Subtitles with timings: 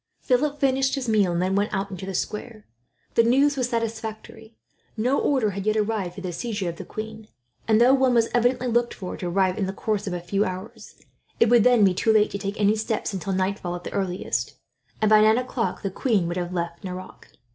[0.19, 2.65] Philip finished his meal, and then went out into the square.
[3.13, 4.55] The news was satisfactory.
[4.97, 7.27] No order had yet arrived for the seizure of the queen;
[7.67, 10.43] and though one was evidently looked for, to arrive in the course of a few
[10.43, 10.95] hours,
[11.39, 14.55] it would then be too late to take any steps until nightfall, at the earliest;
[14.99, 17.33] and by nine o'clock the queen would have left Nerac.